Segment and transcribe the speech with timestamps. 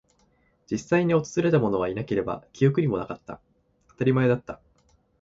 [0.65, 3.39] 実際に訪れたものはいなければ、記憶にもなかった。
[3.89, 4.59] 当たり前だった。